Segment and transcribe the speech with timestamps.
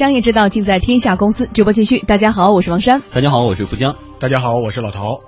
[0.00, 1.98] 商业之道尽在天下公司，直播继续。
[1.98, 3.02] 大家好，我是王珊。
[3.12, 3.96] 大家好，我是富江。
[4.18, 5.20] 大家好，我是老陶。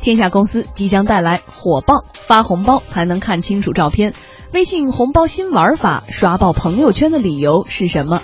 [0.00, 4.14] 天下公司即将带来火爆发红包才能看清楚照片，
[4.52, 8.22] 微信红包新玩法刷爆朋友圈的理由是什么？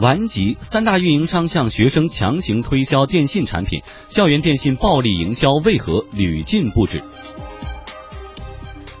[0.00, 7.04] 顽疾三大运营商向学生强行推销电信产品，校园电信暴力营销为何屡禁不止？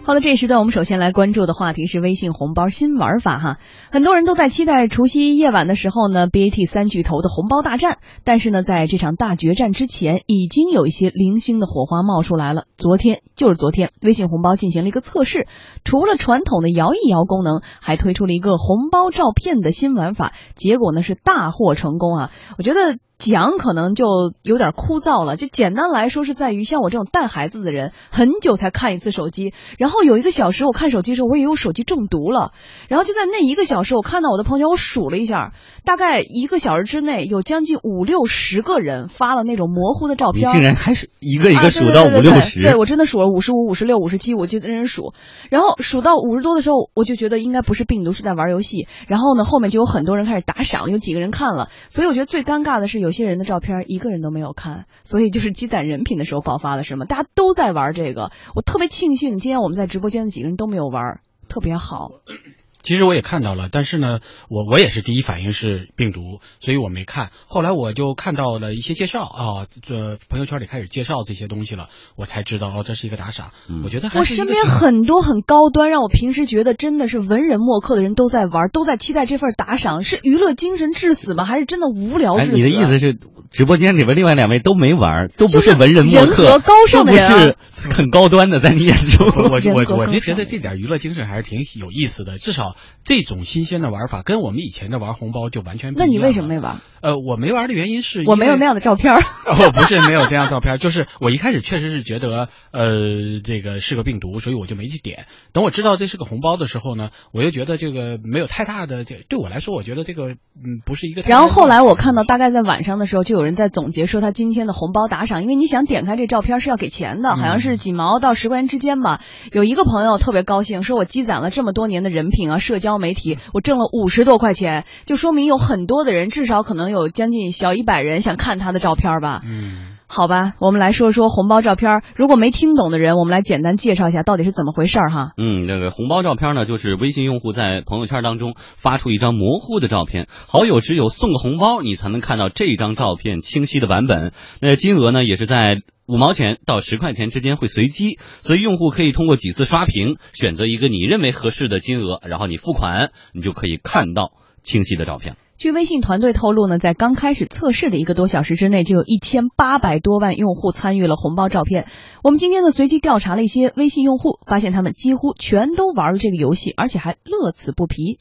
[0.08, 3.58] 好的，这时段我们首先来关注的话题是微信红包新玩法哈，
[3.92, 7.98] 很多人都在期待除夕夜晚的时候呢，BAT 三巨头的红包大战。
[8.24, 12.64] 但是呢，在这场大决战之前，已经有一些零星的火花冒出来了。
[12.78, 15.46] 昨天就是昨天，微信红包进行了一个测试，
[15.84, 22.30] 除了传统的摇一摇功能，还推出了一个红包照片的新玩法，结果呢是大获成功啊！
[22.56, 22.96] 我觉得。
[23.18, 24.06] 讲可能就
[24.42, 32.52] 有点枯燥了，就简单来说是在于像我这种带孩子的人，很久才看一次手机，然后有一个小时我看手机的时候，我以为我手机中毒了，
[32.88, 35.52] 然后就在那一个小时，我看到我的朋友圈，我数了一下，
[35.84, 45.12] 大概一个小时之内有将近五六十个人发了那种模糊的照片，你竟然开始一个一个数到五六十，对我真的数了五十五、五十六、五十七，我就认真数，
[45.50, 53.07] 然后数到五十多的时候，我就觉得应该不是病毒，是在玩游戏，然后呢后面就有很多人开始打赏，有几个人看了，所以我觉得最尴尬的是有。
[53.08, 57.06] 有些人的照片一个人都没有看，所以就是积攒人品的时候爆发了是吗？
[57.06, 62.10] 大家都在玩这个，我特别庆幸今天我们在直播间的几个人都没有玩，特别好。
[62.88, 67.28] 其实我也看到了，但是呢，我我也是第一反应是病毒，所以我没看。
[67.46, 73.50] 后来我就看到了一些介绍啊，这朋友圈里开始介绍这些东西了，我才知道哦，这是一个打赏。
[73.84, 81.44] 我觉得我身边很多很高端，让我平时觉得真的是文人墨客的人都在玩，都在期待这份打赏，是娱乐精神致死吗？
[81.44, 82.52] 还是真的无聊致死？
[82.52, 83.18] 你的意思是，
[83.50, 93.38] 直播间里边另外两位都没玩，都不是文人墨客，人格高尚的人，不是很高端的，在你眼中，我我我就觉得这点娱乐精神还是挺有意思的，至少这种。
[93.48, 96.06] 新鲜的玩法跟我们以前的玩红包就完全不一样。
[96.06, 96.80] 那你为什么没玩？
[97.00, 99.14] 呃，我没玩的原因是我没有那样的照片。
[99.46, 105.26] 哦，不是没有这样照片，就是我一开始确实是觉得呃这个是个病毒，所以我就没去点。
[105.52, 111.22] 等我知道这是个红包的时候呢，我又觉得这个没有太大的这对我来说，我觉得这个嗯不是一个。
[111.22, 119.20] 然后后来我看到大概在晚上的时候，就有人在总结说他今天的红包打赏，因为你想点开这照片是要给钱的，好像是几毛到十块钱之间吧。
[119.52, 123.38] 有一个朋友特别高兴，说我积攒了这么多年的人品啊，社交媒体。
[123.52, 129.42] 我挣了五十多块钱，就说明有很多的人，至少可能有将近小一百人想看他的照片吧。
[129.44, 132.02] 嗯，好吧，我们来说说红包照片。
[132.16, 135.32] 如果没听懂的人，我们来简单介绍一下到底是怎么回事儿哈。
[135.36, 144.32] 嗯，这个红包照片呢，就是微信用户在朋友圈当中发出一张模糊的照片，好友只有送个红包，你才能看到这张照片清晰的版本。
[144.60, 145.82] 那金额呢，也是在。
[146.10, 154.32] 五毛钱到十块钱之间会随机，所以用户可以通过几次刷屏选择一个你认为合适的金额，然后你付款，你就可以看到
[154.62, 155.36] 清晰的照片。
[155.58, 161.88] 据微信团队透露呢，在刚开始测试的一个多小时之内，就有一千八百多万用户参与了红包照片。
[162.22, 168.20] 我们今天呢随机调查了一些微信用户，发现他们几乎全都玩了这个游戏，而且还乐此不疲。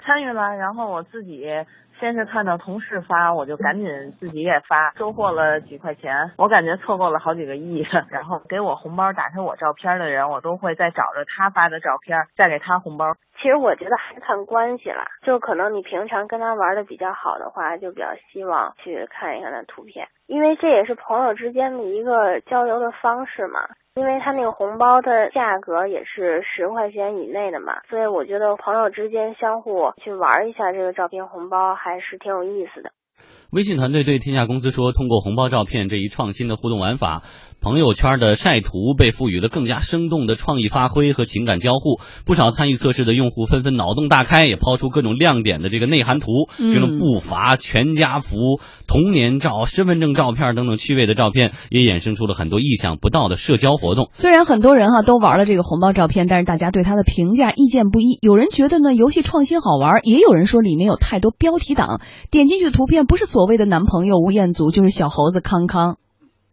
[0.00, 1.42] 参与了，然后我自己。
[1.98, 6.32] 先是看到同事发，我就赶紧自己也发，收获了几块钱。
[6.36, 7.86] 我感觉凑够了好几个亿。
[8.10, 13.14] 然后给我红包打开我照片的人，我都会再找着他发的照片，再给他红包。
[13.36, 23.60] 其实我觉得还是看关系了，就可能你平常跟他玩的比较好的话，就比较希望去看一下那图片，因为这也是朋友之间的一个交流的方式嘛。
[23.96, 32.92] 因为他那个红包的价格也是十块钱以内的嘛，所以我觉得朋友之间相互去玩一下这个照片红包还还是挺有意思的。
[33.50, 37.22] 微信团队对天下公司说，通过红包照片这一创新的互动玩法。
[37.60, 46.26] 朋友圈的晒图被赋予了更加生动的创意发挥和情感交互，不少参与测试的用户纷纷脑洞大开，也抛出各种亮点的这个内涵图，
[46.58, 48.36] 这种步伐、全家福、
[48.86, 54.10] 童年照、身份证照片等等趣味的照片，也衍生出了很多意想不到的社交活动。
[54.12, 58.18] 虽然很多人哈都玩了这个红包照片，但是大家对它的评价意见不一。
[58.20, 65.96] 有人觉得呢游戏创新好玩，也有人说里面有太多标题党，点进去的图片不是所谓的男朋友吴彦祖，就是小猴子康康。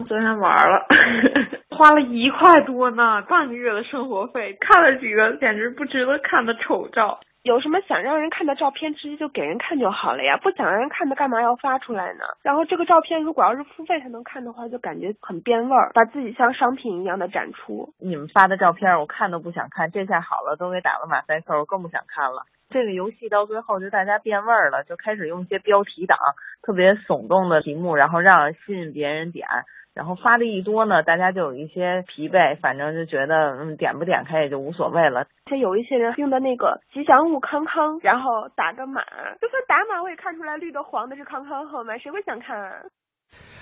[0.07, 0.85] 昨天玩了，
[1.77, 7.19] 花了一块多呢，半个月的生活费，看了几个简直不值得看的丑照。
[7.43, 12.21] 有什么想让人看的照片，直接就给人看就好了呀，不想让人看的干嘛要发出来呢？
[12.43, 17.93] 然后这个照片如果要是付费才能看的话，就感觉很变味儿，把自己像商品一样的展出。
[17.99, 22.45] 你们发的照片我看都不想看，这下好了，都给打了马赛克，我更不想看了。
[22.71, 26.17] 这个游戏到最后就大家变味儿了，就开始用一些标题党，
[26.63, 29.45] 特别耸动的题目，然后让吸引别人点。
[29.93, 35.27] 然后发的一多呢，大家就有一些疲惫，反正就觉得嗯点不点开也就无所谓了。
[35.49, 39.03] 且有一些人用的那个吉祥物康康，然后打个码，
[39.41, 41.97] 就算打码我也看出来绿的黄的是康康好吗？
[41.97, 42.71] 谁会想看啊？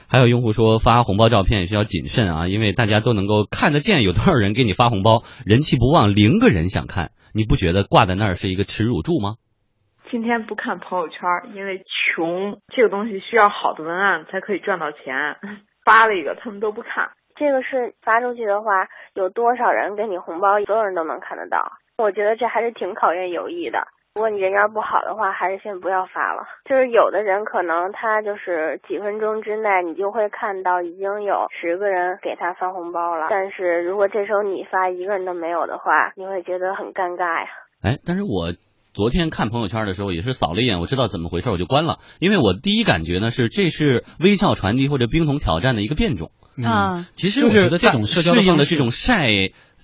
[0.07, 9.35] 还有用户说发红包照片也是要谨慎啊，因为大家都能够看得见有多少人给你发红包，人气不旺，零个人想看，你不觉得挂在那儿是一个耻辱柱吗？
[10.09, 11.21] 今天不看朋友圈，
[11.53, 15.37] 因为穷，这个东西需要好的文案才可以赚到钱。
[15.85, 17.11] 发了一个，他们都不看。
[17.35, 21.73] 这个是发出去的话，有多少人给你红包，所有人都能看得到。
[21.97, 23.87] 我觉得这还是挺考验友谊的。
[24.15, 26.43] 如果你人缘不好的话，还是先不要发了。
[26.67, 33.27] 就是有的人可能他就是几分钟之内，你就会看到已经有十个人给他发红包了。
[33.29, 37.47] 但是如果这时候你发一个人都没有的话，你会觉得很尴尬呀。
[37.83, 38.53] 哎，但是我。
[38.91, 41.99] 昨天看朋友圈的时候，也是扫了一眼，我知道怎么回事，我就关了。
[42.19, 46.31] 因为我第一感觉呢是，这是微笑传递或者冰桶挑战的一个变种
[46.65, 47.05] 啊。
[47.13, 49.29] 其实我觉得这种社交适应的这种晒。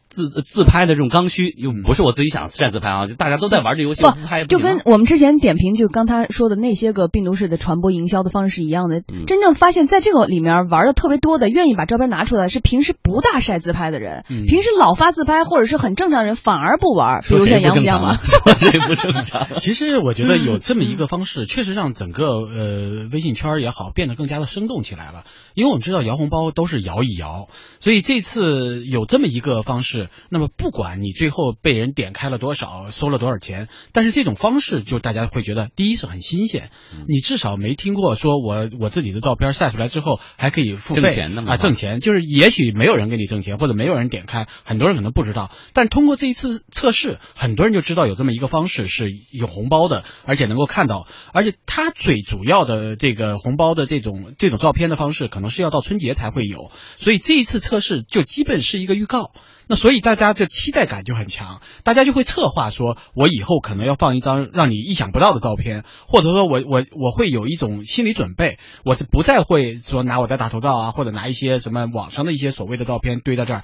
[0.07, 9.01] 自自拍的这种刚需又不是我自己想晒自拍啊，就大家都在玩这游戏，不拍就跟我们之前点评就刚他说的那些个病毒式的传播营销的方式是一样的。
[9.27, 17.21] 真正发现在这个里面玩的特别多的，愿意把照片拿出来，是平时不大晒自拍的人，平时老发自拍或者是很正常人反而不玩。
[17.21, 18.17] 比如像杨洋嘛，
[18.59, 19.47] 这不正常。
[19.59, 25.23] 其实我觉得有这么一个方式，确实让整个呃微信圈也好变得更加的生动起来了。
[25.53, 27.47] 因为我们知道摇红包都是摇一摇，
[27.79, 29.94] 所以这次有这么一个方式，
[30.29, 36.69] 那么不管你最后被人点开了多少，收了多少钱，但是这种方式就大家会觉得，第一是很新鲜，
[37.07, 55.45] 你至少没听过说我我自己的照片晒出来之后还可以付费挣钱的啊，挣钱就是也许没有人给你挣钱，或者没有人点开，很多人可能不知道，但通过这一次测试，很多人就知道有这么一个方式是有红包的，而且能够看到，而且它最主要的这个红包的这种这种照片的方式可能。
[55.55, 59.31] 是要到春节才会有，所以这一次测试就基本是一个预告。
[59.67, 73.63] 那所以大家的期待感就很强，大家就会策划说，我以后可能要放一张让你意想不到的照片，或者说我我我会有一种心理准备，我不再会说拿我的大头照啊，或者拿一些什么网上的一些所谓的照片堆在这儿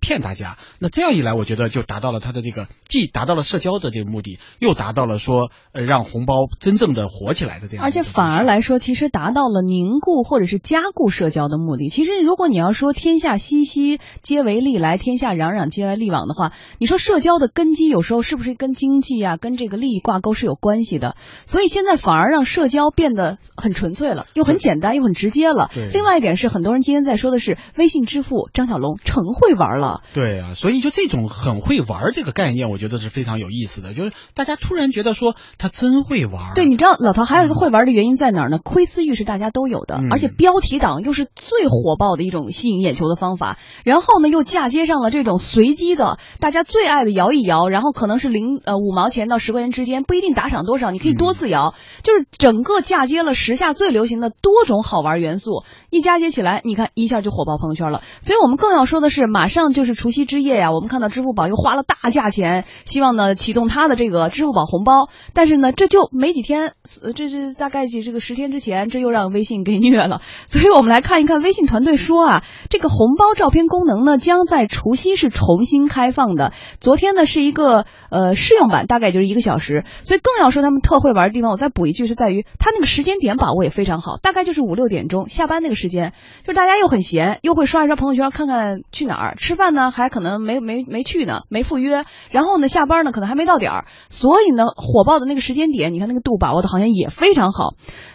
[0.00, 0.56] 骗大家。
[0.78, 7.84] 那这样一来，我觉得就达到了他的这个既达到了社交的这个目的，又达到了说呃让红包真正的火起来的这样。
[7.84, 11.88] 而且反而来说，其实达到了凝固或者是加固社交的目的。
[11.88, 15.41] 其实如果你要说天下熙熙皆为利来，天下。
[15.42, 21.16] 攘攘皆来利往的话，你说社交的根基有时候是不是跟经济啊、跟这个利益挂钩是有关系的？
[21.44, 25.70] 所以现在反而让社交变得很纯粹了，又很简单，又很直接了。
[25.92, 30.02] 另外一点是，很多人今天在说的是微信支付，张小龙成会玩了。
[30.14, 33.94] 对啊，所以就这种很会玩这个概念，我觉得是非常有意思的。
[33.94, 36.54] 就是大家突然觉得说他真会玩。
[36.54, 38.58] 对，你知道老陶还有一个会玩的原因在哪儿呢？
[38.62, 43.58] 窥私欲是大家都有的，而且标题党又是最火爆的一种吸引眼球的方法。
[43.84, 45.31] 然后呢，又嫁接上了这种。
[45.38, 58.02] 随机的，大家最爱的摇一摇，然后可能是零呃五毛钱到十块钱之间，不一定打赏多少，你可以多次摇，就是整个嫁接了时下最流行的多种好玩元素，一嫁接起来，你看一下就火爆朋友圈了。
[58.20, 66.72] 所以我们更要说的是，马上就是除夕之夜呀，我们看到支付宝又花了大价钱，希望呢启动它的这个支付宝红包，但是呢这就没几天，
[67.14, 70.20] 这这大概几这个十天之前，这又让微信给虐了。
[70.46, 75.12] 所以我们来看一看，微信团队说啊，这个红包照片功能呢将在除夕。
[75.22, 76.52] 是重新开放的。
[76.80, 79.84] 昨天呢是一个呃试用版，大概就是一个小时。
[80.02, 86.12] 所以更要说他们特会玩的地方，我再补一句，是在于他那个时间点把握也非常好，大概就是五六点钟下班那个时间，
[86.44, 92.04] 就是大家又很闲，又会刷一刷朋友圈，看看去哪儿吃饭呢，还可能没没没去呢，没赴约。
[92.32, 97.74] 然后呢下班呢可能还没到点儿，所以呢火爆的那个时间点，你看那个度把握的好像也非常好。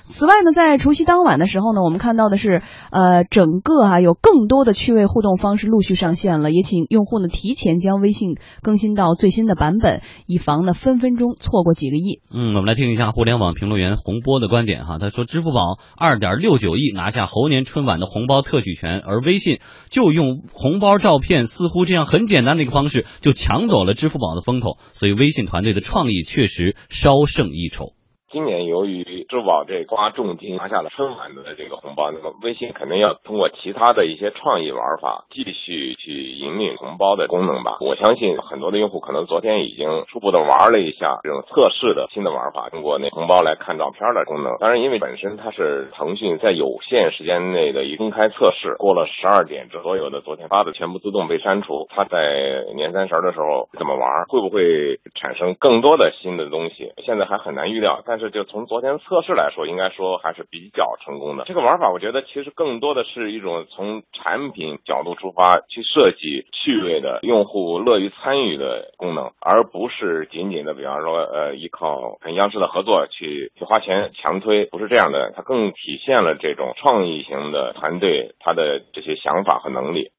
[0.10, 2.62] 此外呢，在除夕当晚的时候呢，我们看到的是，
[2.92, 12.22] 呃，整个啊有更多的趣味互动方式陆续上线了，也请用户呢提前将微信更新到最新的版本，以防呢分分钟错过几个亿。
[12.34, 19.60] 嗯，我们来听一下互联网评论员洪波的观点哈，他说，支付宝二点六九亿拿下猴年春晚的红包特许权，而微信
[19.90, 27.97] 就用红包照片，似乎这样很简单的一个方式就抢走了支付宝的风头，所以微信团队的创意确实稍胜一筹。
[28.30, 37.78] 今年由于支付宝这刮重金拿下了春晚的这个红包，那么微信肯定要通过其他的一些创意玩法，继续去引领红包的功能吧。
[37.80, 44.58] 我相信很多的用户可能昨天已经初步的玩了一下这种测试的新的玩法，通过那红包来看照片的功能。
[44.60, 51.88] 当然，因为本身它是腾讯在有限时间内的一公开测试，过了十二点，这所有的昨天发的全部自动被删除。
[51.90, 58.02] 它在年三十的时候怎么玩，会不会产生更多的新的东西，现在还很难预料。
[58.06, 61.44] 但但是就从昨天测试来说，应该说还是比较成功的。
[61.46, 75.32] 这个玩法，我觉得其实更多的是一种从产品角度出发去设计趣味的、用户乐于参与的功能，而不是仅仅的，比方说呃依靠跟央视的合作去去花钱强推，不是这样的。
[75.36, 80.10] 它更体现了这种创意型的团队他的这些想法和能力。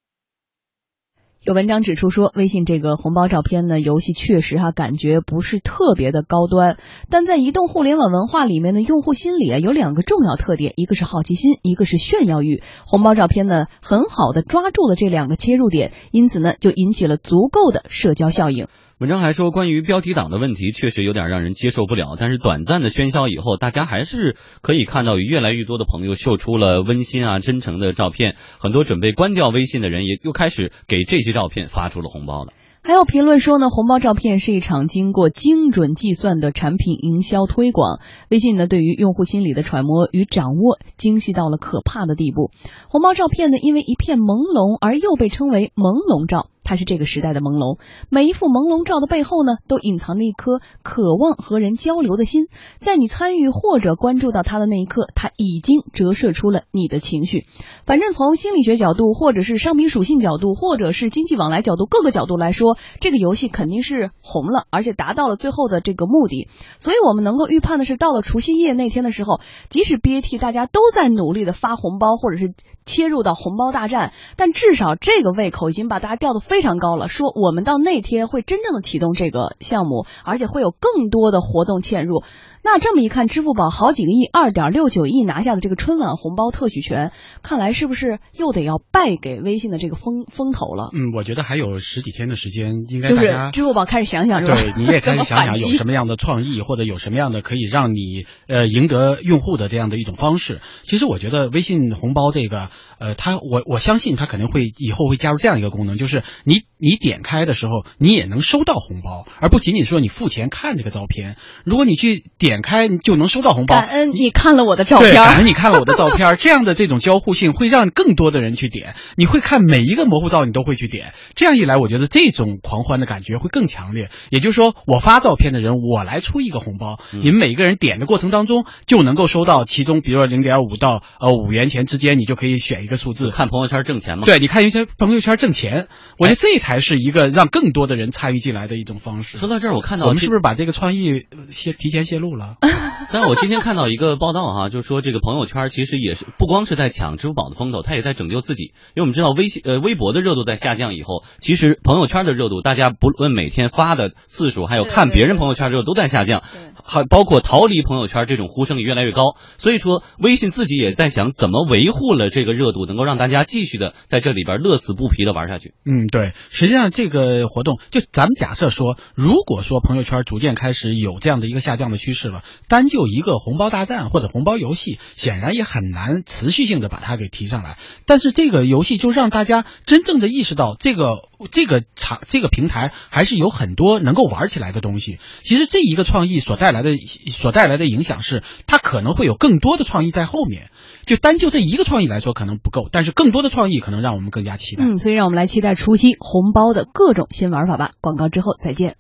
[1.48, 6.76] 有文章指出说，微信这个红包照片呢，游戏确实哈感觉不是特别的高端，
[7.08, 12.62] 但在移动互联网文化里面的用户心理啊有两个重要特点，一个是好奇心，一个是炫耀欲。
[12.84, 18.68] 红包照片呢，很好的抓住了这两个切入点，因此呢，就引起了足够的社交效应。
[18.98, 32.52] 文章还说，关于标题党的问题确实有点让人接受不了，但是短暂的喧嚣以后，大家还是可以看到有越来越多的朋友秀出了温馨啊、真诚的照片，很多准备关掉微信的人也又开始给这些照片发出了红包了。
[32.82, 38.00] 还有评论说呢，红包照片是一场经过精准计算的产品营销推广。
[38.30, 42.50] 微信呢，对于用户心理的揣摩与掌握精细到了可怕的地步。
[42.88, 46.48] 红包照片呢，因为一片朦胧而又被称为朦胧照。
[46.68, 47.78] 它是这个时代的朦胧，
[48.10, 52.48] 每一幅朦胧照的背后呢，都隐藏着一颗渴望和人交流的心。
[52.78, 57.46] 在你参与或者关注到它的那一刻，它已经折射出了你的情绪。
[57.86, 66.48] 反正从心理学角度，或者是商品属性角度，或者是经济往来角度，各个角度来说，这个游戏肯定是红了，而且达到了最后的这个目的。
[66.78, 72.52] 所以我们能够预判的是，到了除夕夜那天的时候，即使 BAT 大家都在努力的发红包，或者是
[72.84, 76.57] 切入到红包大战，但至少这个胃口已经把大家吊得非。
[76.58, 82.24] 非常高了，说我们到那天会真正的启动这个项目，而且会有更多的活动嵌入。
[82.64, 87.12] 那这么一看，支付宝好几个亿，二点六九亿拿下的这个春晚红包特许权，
[87.44, 90.90] 看来是不是又得要败给微信的这个风风头了？
[90.92, 94.56] 嗯，我觉得还有十几天的时间，应该就是支付宝开始想想，是吧？
[94.56, 100.60] 对，你也开始想想有 什么样的创意，或者有什么样的可以让你呃赢得用户的这样的一种方式。
[100.82, 111.36] 其实我觉得微信红包这个，呃，它我我相信它肯定会以后会加入这样一个功能，就是你你点开的时候，你也能收到红包，而不仅仅说你付钱看这个照片。
[111.64, 112.48] 如果你去点。
[112.48, 118.94] 点开就能收到红包，感恩你看了我的照片，感恩你看了我的照片，这样的这种交互性会让更多的人去点。
[119.16, 121.12] 你会看每一个模糊照，你都会去点。
[121.34, 124.08] 这样一来，我觉得这种狂欢的感觉会更强烈。
[124.30, 133.30] 也就是说，我发照片的人，我来出一个红包，你们每个人点的过程当中就能够收到其中，比如说零点五到呃五元钱之间，你就可以选一个数字。
[133.30, 134.24] 看朋友圈挣钱吗？
[134.24, 139.38] 对，你看一些朋友圈挣钱，我觉得这才是一个让更多的人参与进来的一种方式。
[139.38, 142.56] 说到这儿，我看到我们是不是把这个创意泄提前泄露了？
[143.12, 148.72] 但我今天看到一个报道哈，就是说这个朋友圈其实也是不光是在抢支付宝的风头，它也在拯救自己。
[148.94, 156.42] 因为我们知道微信呃微博的热度在下降以后，其实朋友圈的热度，大家不论每天发的次数，还有看别人朋友圈热度都在下降，
[156.84, 159.36] 还包括逃离朋友圈这种呼声也越来越高。
[159.58, 165.74] 所以说微信自己也在想怎么维护了这个热度，能够让大家继续的在这里边乐此不疲的玩下去。
[165.84, 166.06] 嗯，
[166.50, 177.78] 实际上这个活动就咱们假设说，如果说朋友圈逐渐开始有这样的一个下降的趋势了，单就一个红包大战或者红包游戏，显然也很难持续性的把它给提上来。
[178.06, 185.18] 但是这个游戏就让大家真正的意识到，这个这个场这个平台还是有很多能够玩起来的东西。
[185.42, 186.94] 其实这一个创意所带来的
[187.30, 190.70] 所带来的影响是，它可能会有更多的创意在后面。
[191.06, 194.84] 就单就这一个创意来说，可能不够，但是更多的创意可能让我们更加期待。
[194.84, 197.92] 嗯，所以让我们来期待除夕红包的各种新玩法吧。
[198.00, 198.96] 广告之后再见。